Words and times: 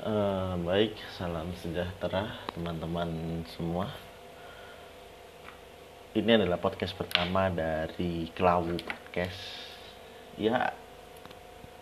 Eh, 0.00 0.54
baik, 0.64 0.96
salam 1.12 1.52
sejahtera 1.60 2.32
teman-teman 2.56 3.44
semua. 3.52 3.92
Ini 6.16 6.40
adalah 6.40 6.56
podcast 6.56 6.96
pertama 6.96 7.52
dari 7.52 8.32
Kelawu 8.32 8.80
Podcast. 8.80 9.36
Ya, 10.40 10.72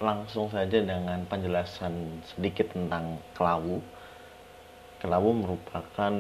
langsung 0.02 0.50
saja 0.50 0.82
dengan 0.82 1.30
penjelasan 1.30 2.18
sedikit 2.34 2.74
tentang 2.74 3.23
Kelawu. 3.39 3.79
Kelawu 4.98 5.30
merupakan 5.39 6.14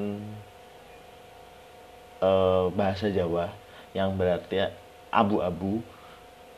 eh, 2.22 2.66
bahasa 2.78 3.10
Jawa 3.10 3.50
yang 3.90 4.14
berarti 4.14 4.70
abu-abu 5.10 5.82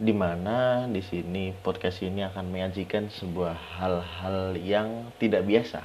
di 0.01 0.17
mana 0.17 0.89
di 0.89 1.05
sini 1.05 1.53
podcast 1.61 2.01
ini 2.01 2.25
akan 2.25 2.49
menyajikan 2.49 3.13
sebuah 3.13 3.53
hal-hal 3.77 4.57
yang 4.57 5.13
tidak 5.21 5.45
biasa. 5.45 5.85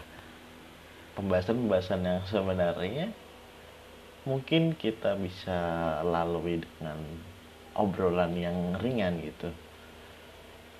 Pembahasan-pembahasan 1.19 1.99
yang 1.99 2.23
sebenarnya 2.23 3.11
mungkin 4.23 4.71
kita 4.79 5.19
bisa 5.19 5.59
lalui 6.07 6.63
dengan 6.63 6.95
obrolan 7.75 8.31
yang 8.39 8.79
ringan 8.79 9.19
gitu. 9.19 9.51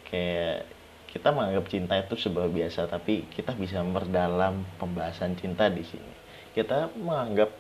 Kayak 0.08 0.72
kita 1.12 1.36
menganggap 1.36 1.66
cinta 1.68 1.94
itu 2.00 2.16
sebuah 2.16 2.48
biasa, 2.48 2.88
tapi 2.88 3.28
kita 3.36 3.52
bisa 3.60 3.84
memperdalam 3.84 4.64
pembahasan 4.80 5.36
cinta 5.36 5.68
di 5.68 5.84
sini. 5.84 6.14
Kita 6.56 6.88
menganggap 6.96 7.52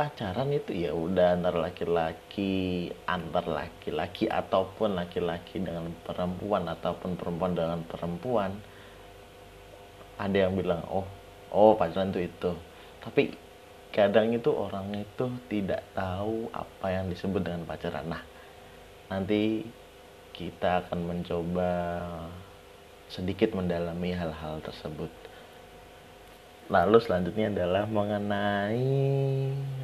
pacaran 0.00 0.48
itu 0.48 0.72
ya 0.88 0.96
udah 0.96 1.36
antar 1.36 1.60
laki-laki 1.60 2.88
antar 3.04 3.44
laki-laki 3.44 4.32
ataupun 4.32 4.96
laki-laki 4.96 5.60
dengan 5.60 5.92
perempuan 6.08 6.64
ataupun 6.72 7.20
perempuan 7.20 7.52
dengan 7.52 7.84
perempuan 7.84 8.56
ada 10.16 10.48
yang 10.48 10.56
bilang 10.56 10.80
oh 10.88 11.04
oh 11.52 11.76
pacaran 11.76 12.16
itu 12.16 12.32
itu. 12.32 12.52
Tapi 13.04 13.36
kadang 13.92 14.32
itu 14.32 14.48
orang 14.48 14.88
itu 14.96 15.28
tidak 15.52 15.84
tahu 15.92 16.48
apa 16.48 16.86
yang 16.88 17.12
disebut 17.12 17.44
dengan 17.44 17.68
pacaran. 17.68 18.08
Nah 18.08 18.24
nanti 19.12 19.68
kita 20.32 20.88
akan 20.88 21.12
mencoba 21.12 21.72
sedikit 23.12 23.52
mendalami 23.52 24.16
hal-hal 24.16 24.64
tersebut 24.64 25.12
lalu 26.70 27.02
selanjutnya 27.02 27.50
adalah 27.50 27.84
mengenai 27.90 28.94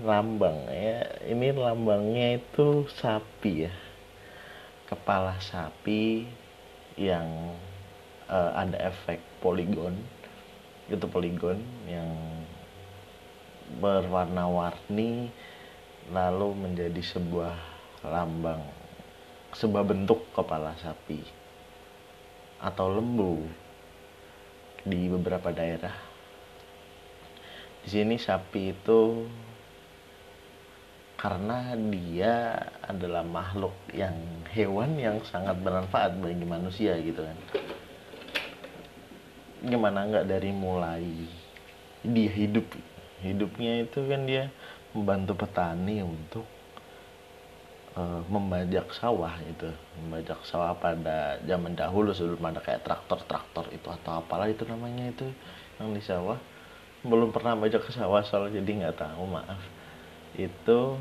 lambang 0.06 0.70
ya. 0.70 1.02
Ini 1.26 1.50
lambangnya 1.58 2.38
itu 2.38 2.86
sapi 3.02 3.66
ya. 3.66 3.74
Kepala 4.86 5.34
sapi 5.42 6.30
yang 6.94 7.26
uh, 8.30 8.54
ada 8.54 8.78
efek 8.86 9.18
poligon. 9.42 9.98
Itu 10.86 11.10
poligon 11.10 11.58
yang 11.90 12.14
berwarna-warni 13.82 15.34
lalu 16.14 16.48
menjadi 16.54 17.02
sebuah 17.02 17.58
lambang 18.06 18.62
sebuah 19.50 19.82
bentuk 19.82 20.22
kepala 20.30 20.78
sapi 20.78 21.18
atau 22.62 22.86
lembu 22.94 23.42
di 24.86 25.10
beberapa 25.10 25.50
daerah 25.50 26.15
di 27.86 27.94
sini 27.94 28.18
sapi 28.18 28.74
itu 28.74 29.30
karena 31.14 31.78
dia 31.86 32.58
adalah 32.82 33.22
makhluk 33.22 33.78
yang 33.94 34.18
hewan 34.50 34.98
yang 34.98 35.22
sangat 35.22 35.54
bermanfaat 35.62 36.18
bagi 36.18 36.42
manusia 36.42 36.98
gitu 36.98 37.22
kan. 37.22 37.38
Gimana 39.62 40.10
nggak 40.10 40.26
dari 40.26 40.50
mulai 40.50 41.06
dia 42.02 42.30
hidup? 42.34 42.66
Hidupnya 43.22 43.86
itu 43.86 44.02
kan 44.10 44.26
dia 44.26 44.50
membantu 44.90 45.46
petani 45.46 46.02
untuk 46.02 46.44
uh, 47.94 48.20
membajak 48.26 48.90
sawah 48.98 49.38
itu 49.46 49.70
membajak 50.02 50.42
sawah 50.42 50.74
pada 50.74 51.38
zaman 51.46 51.78
dahulu 51.78 52.10
sebelum 52.10 52.50
ada 52.50 52.60
kayak 52.60 52.82
traktor-traktor 52.82 53.70
itu 53.70 53.88
atau 53.88 54.20
apalah 54.20 54.50
itu 54.50 54.66
namanya 54.68 55.06
itu 55.06 55.26
yang 55.78 55.94
di 55.94 56.02
sawah 56.04 56.36
belum 57.06 57.30
pernah 57.30 57.54
baca 57.54 57.78
ke 57.78 57.90
sawah 57.94 58.22
soal 58.26 58.50
jadi 58.50 58.66
nggak 58.66 58.98
tahu 58.98 59.24
maaf. 59.30 59.62
Itu 60.36 61.00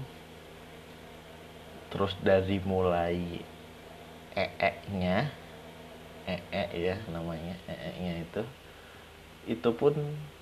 terus 1.92 2.14
dari 2.24 2.60
mulai 2.64 3.42
ee-nya 4.36 5.32
ee 6.28 6.66
ya 6.76 6.96
namanya 7.08 7.56
ee-nya 7.70 8.26
itu 8.26 8.44
itu 9.46 9.70
pun 9.78 9.94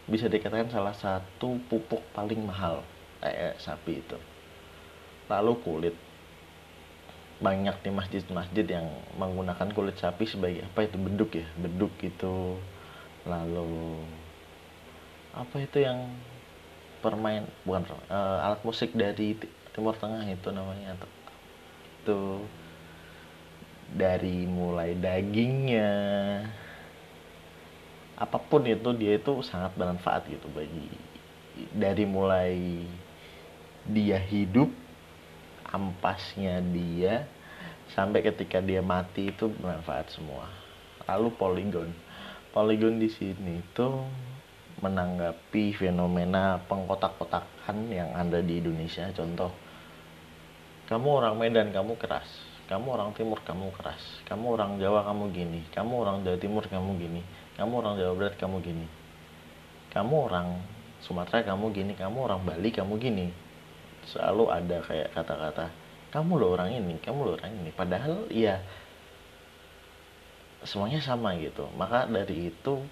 bisa 0.07 0.31
dikatakan 0.31 0.71
salah 0.71 0.95
satu 0.95 1.59
pupuk 1.67 2.01
paling 2.15 2.41
mahal 2.43 2.83
ee 3.23 3.55
sapi 3.59 3.99
itu. 4.03 4.17
Lalu 5.31 5.53
kulit. 5.63 5.95
Banyak 7.43 7.83
di 7.83 7.91
masjid-masjid 7.91 8.63
yang 8.63 8.87
menggunakan 9.19 9.67
kulit 9.75 9.99
sapi 9.99 10.23
sebagai 10.23 10.63
apa 10.63 10.87
itu 10.87 10.95
beduk 10.95 11.35
ya 11.35 11.43
beduk 11.59 11.91
itu 11.99 12.55
lalu 13.27 13.99
apa 15.33 15.55
itu 15.65 15.81
yang 15.81 16.13
permain 17.01 17.43
bukan 17.65 17.83
uh, 18.07 18.45
alat 18.45 18.61
musik 18.61 18.93
dari 18.93 19.33
Timur 19.73 19.97
Tengah 19.97 20.23
itu 20.29 20.53
namanya 20.53 20.93
itu 22.05 22.45
dari 23.93 24.45
mulai 24.45 24.93
dagingnya. 24.93 25.91
Apa 28.13 28.37
pun 28.37 28.61
itu 28.69 28.93
dia 28.93 29.17
itu 29.17 29.41
sangat 29.41 29.73
bermanfaat 29.73 30.29
gitu 30.29 30.45
bagi 30.53 30.85
dari 31.73 32.05
mulai 32.05 32.85
dia 33.89 34.21
hidup 34.21 34.69
ampasnya 35.73 36.61
dia 36.61 37.25
sampai 37.93 38.21
ketika 38.21 38.61
dia 38.61 38.85
mati 38.85 39.33
itu 39.33 39.49
bermanfaat 39.49 40.13
semua. 40.13 40.45
Lalu 41.09 41.33
poligon 41.35 41.89
poligon 42.53 43.01
di 43.01 43.09
sini 43.09 43.65
tuh 43.73 44.05
menanggapi 44.83 45.71
fenomena 45.79 46.59
pengkotak-kotakan 46.67 47.87
yang 47.87 48.11
ada 48.11 48.43
di 48.43 48.59
Indonesia. 48.59 49.07
Contoh, 49.15 49.55
kamu 50.91 51.07
orang 51.23 51.35
Medan, 51.39 51.71
kamu 51.71 51.95
keras. 51.95 52.27
Kamu 52.67 52.91
orang 52.91 53.15
Timur, 53.15 53.39
kamu 53.47 53.71
keras. 53.79 54.01
Kamu 54.27 54.59
orang 54.59 54.75
Jawa, 54.83 55.07
kamu 55.07 55.31
gini. 55.31 55.63
Kamu 55.71 56.03
orang 56.03 56.27
Jawa 56.27 56.35
Timur, 56.35 56.63
kamu 56.67 56.99
gini. 56.99 57.21
Kamu 57.55 57.73
orang 57.79 57.95
Jawa 57.95 58.13
Barat, 58.19 58.35
kamu 58.35 58.57
gini. 58.59 58.87
Kamu 59.95 60.15
orang 60.27 60.47
Sumatera, 60.99 61.47
kamu 61.47 61.71
gini. 61.71 61.93
Kamu 61.95 62.17
orang 62.27 62.43
Bali, 62.43 62.69
kamu 62.71 62.99
gini. 62.99 63.27
Selalu 64.03 64.51
ada 64.51 64.77
kayak 64.83 65.15
kata-kata, 65.15 65.71
kamu 66.11 66.31
lo 66.35 66.47
orang 66.59 66.75
ini, 66.75 66.99
kamu 66.99 67.19
lo 67.23 67.31
orang 67.39 67.51
ini. 67.55 67.71
Padahal 67.71 68.27
ya 68.27 68.59
semuanya 70.67 70.99
sama 70.99 71.35
gitu. 71.39 71.67
Maka 71.79 72.07
dari 72.07 72.51
itu 72.51 72.83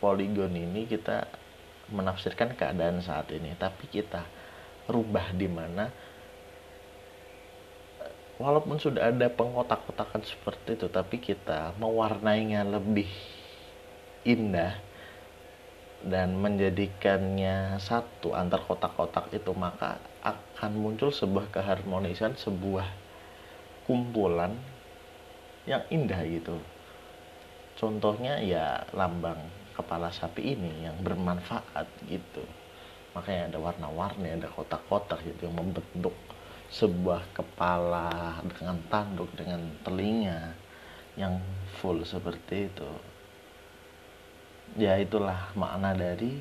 poligon 0.00 0.56
ini 0.56 0.88
kita 0.88 1.28
menafsirkan 1.92 2.56
keadaan 2.56 3.04
saat 3.04 3.28
ini 3.30 3.52
tapi 3.60 3.86
kita 3.86 4.24
rubah 4.88 5.30
di 5.36 5.46
mana 5.46 5.92
walaupun 8.40 8.80
sudah 8.80 9.12
ada 9.12 9.28
pengkotak-kotakan 9.28 10.24
seperti 10.24 10.80
itu 10.80 10.88
tapi 10.88 11.20
kita 11.20 11.76
mewarnainya 11.76 12.64
lebih 12.64 13.06
indah 14.24 14.80
dan 16.00 16.32
menjadikannya 16.40 17.76
satu 17.76 18.32
antar 18.32 18.64
kotak-kotak 18.64 19.28
itu 19.36 19.52
maka 19.52 20.00
akan 20.24 20.72
muncul 20.72 21.12
sebuah 21.12 21.52
keharmonisan 21.52 22.40
sebuah 22.40 22.88
kumpulan 23.84 24.56
yang 25.68 25.84
indah 25.92 26.24
gitu. 26.24 26.56
Contohnya 27.76 28.40
ya 28.40 28.88
lambang 28.96 29.59
kepala 29.76 30.10
sapi 30.10 30.54
ini 30.56 30.86
yang 30.86 30.96
bermanfaat 31.02 31.86
gitu. 32.06 32.44
Makanya 33.16 33.50
ada 33.50 33.58
warna-warni 33.58 34.30
ada 34.30 34.46
kotak-kotak 34.50 35.22
gitu 35.26 35.50
yang 35.50 35.56
membentuk 35.58 36.14
sebuah 36.70 37.26
kepala 37.34 38.38
dengan 38.46 38.78
tanduk 38.86 39.30
dengan 39.34 39.58
telinga 39.82 40.54
yang 41.18 41.42
full 41.82 42.06
seperti 42.06 42.70
itu. 42.70 42.90
Ya 44.78 44.94
itulah 45.02 45.50
makna 45.58 45.90
dari 45.98 46.38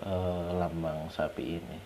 uh, 0.00 0.56
lambang 0.56 1.12
sapi 1.12 1.60
ini. 1.60 1.78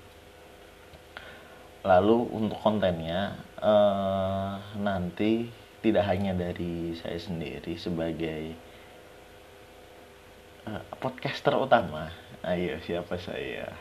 Lalu 1.82 2.30
untuk 2.30 2.58
kontennya 2.62 3.34
uh, 3.58 4.62
nanti 4.78 5.50
tidak 5.82 6.06
hanya 6.10 6.34
dari 6.34 6.94
saya 6.94 7.18
sendiri 7.18 7.74
sebagai 7.74 8.54
podcaster 11.00 11.54
utama. 11.56 12.10
Ayo 12.46 12.78
siapa 12.86 13.18
saya? 13.18 13.74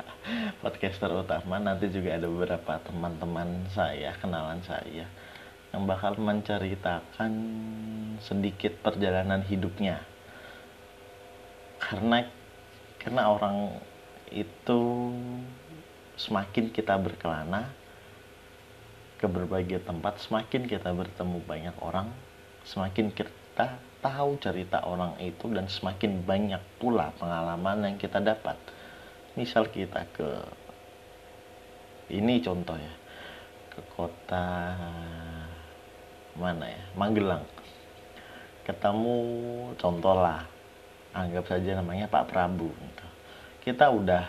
Podcaster 0.62 1.08
utama 1.14 1.62
nanti 1.62 1.86
juga 1.88 2.18
ada 2.18 2.26
beberapa 2.26 2.78
teman-teman 2.82 3.66
saya 3.70 4.10
kenalan 4.18 4.58
saya 4.66 5.06
yang 5.70 5.86
bakal 5.86 6.18
menceritakan 6.18 7.32
sedikit 8.18 8.74
perjalanan 8.82 9.40
hidupnya. 9.46 10.02
Karena 11.78 12.26
karena 12.98 13.22
orang 13.30 13.78
itu 14.30 14.82
semakin 16.18 16.70
kita 16.70 16.94
berkelana 16.98 17.70
ke 19.18 19.26
berbagai 19.30 19.82
tempat 19.86 20.18
semakin 20.18 20.66
kita 20.66 20.90
bertemu 20.90 21.38
banyak 21.46 21.76
orang 21.78 22.10
semakin 22.66 23.14
kita 23.14 23.78
tahu 24.02 24.36
cerita 24.42 24.82
orang 24.82 25.14
itu 25.22 25.46
dan 25.54 25.70
semakin 25.70 26.26
banyak 26.26 26.60
pula 26.82 27.14
pengalaman 27.16 27.86
yang 27.86 27.96
kita 27.96 28.18
dapat. 28.18 28.58
Misal 29.38 29.70
kita 29.70 30.04
ke 30.12 30.28
ini 32.12 32.42
contoh 32.42 32.76
ya 32.76 32.94
ke 33.72 33.80
kota 33.94 34.76
mana 36.36 36.66
ya? 36.66 36.82
Magelang. 36.98 37.46
Ketemu 38.66 39.16
contoh 39.80 40.18
lah 40.18 40.44
anggap 41.12 41.44
saja 41.48 41.76
namanya 41.76 42.08
Pak 42.08 42.32
Prabu 42.32 42.72
gitu. 42.72 43.06
kita 43.68 43.92
udah 43.92 44.24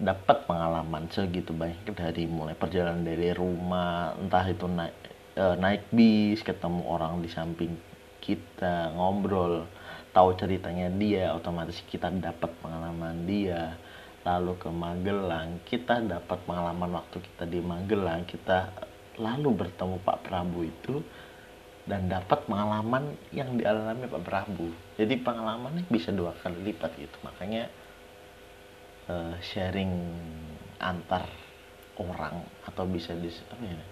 dapat 0.00 0.48
pengalaman 0.48 1.06
segitu 1.12 1.54
banyak 1.54 1.92
dari 1.94 2.26
mulai 2.26 2.56
perjalanan 2.58 3.06
dari 3.06 3.30
rumah 3.30 4.16
entah 4.18 4.42
itu 4.48 4.66
naik 4.66 4.96
e, 5.38 5.44
naik 5.60 5.82
bis 5.94 6.42
ketemu 6.42 6.82
orang 6.88 7.22
di 7.22 7.30
samping 7.30 7.70
kita 8.22 8.94
ngobrol 8.94 9.66
tahu 10.14 10.38
ceritanya 10.38 10.86
dia 10.94 11.34
otomatis 11.34 11.82
kita 11.90 12.08
dapat 12.14 12.54
pengalaman 12.62 13.26
dia. 13.26 13.74
Lalu 14.22 14.54
ke 14.54 14.70
Magelang 14.70 15.58
kita 15.66 15.98
dapat 15.98 16.38
pengalaman 16.46 16.94
waktu 16.94 17.18
kita 17.18 17.42
di 17.50 17.58
Magelang 17.58 18.22
kita 18.22 18.70
lalu 19.18 19.66
bertemu 19.66 19.98
Pak 20.06 20.30
Prabu 20.30 20.62
itu 20.62 21.02
dan 21.82 22.06
dapat 22.06 22.46
pengalaman 22.46 23.18
yang 23.34 23.58
dialami 23.58 24.06
Pak 24.06 24.22
Prabu. 24.22 24.70
Jadi 24.94 25.18
pengalamannya 25.18 25.90
bisa 25.90 26.14
dua 26.14 26.38
kali 26.38 26.70
lipat 26.70 26.94
gitu. 26.94 27.18
Makanya 27.26 27.66
uh, 29.10 29.34
sharing 29.42 29.90
antar 30.78 31.26
orang 31.98 32.46
atau 32.66 32.86
bisa 32.86 33.12
di 33.18 33.28
apa 33.28 33.64
ya 33.66 33.84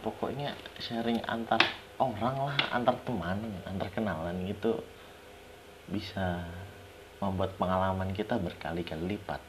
pokoknya 0.00 0.56
sharing 0.80 1.20
antar 1.28 1.60
orang 2.00 2.36
lah 2.48 2.56
antar 2.72 2.96
teman 3.04 3.36
antar 3.68 3.92
kenalan 3.92 4.48
gitu 4.48 4.80
bisa 5.92 6.40
membuat 7.20 7.52
pengalaman 7.60 8.16
kita 8.16 8.40
berkali-kali 8.40 9.14
lipat. 9.14 9.42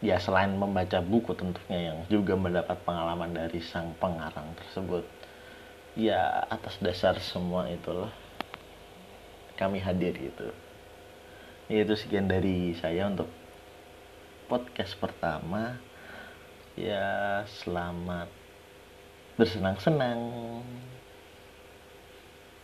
Ya 0.00 0.16
selain 0.16 0.54
membaca 0.54 1.02
buku 1.02 1.34
tentunya 1.36 1.92
yang 1.92 1.98
juga 2.08 2.38
mendapat 2.38 2.80
pengalaman 2.86 3.34
dari 3.34 3.60
sang 3.60 3.92
pengarang 4.00 4.56
tersebut. 4.56 5.04
Ya 5.98 6.46
atas 6.48 6.78
dasar 6.80 7.18
semua 7.20 7.68
itulah 7.68 8.14
kami 9.58 9.82
hadir 9.82 10.14
gitu. 10.14 10.54
Itu 11.68 11.98
sekian 11.98 12.30
dari 12.30 12.72
saya 12.78 13.10
untuk 13.10 13.28
podcast 14.46 14.94
pertama. 14.96 15.76
Ya 16.78 17.42
selamat 17.66 18.37
bersenang-senang 19.38 20.18